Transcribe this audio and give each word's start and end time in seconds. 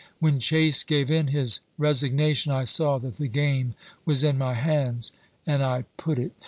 When 0.19 0.39
Chase 0.39 0.83
gave 0.83 1.11
in 1.11 1.27
his 1.27 1.59
resignation 1.77 2.51
I 2.51 2.63
saw 2.63 2.97
that 2.97 3.17
the 3.17 3.27
game 3.27 3.75
was 4.03 4.23
in 4.23 4.35
my 4.35 4.55
hands, 4.55 5.11
and 5.45 5.61
I 5.61 5.83
put 5.97 6.17
it 6.17 6.31
through." 6.33 6.39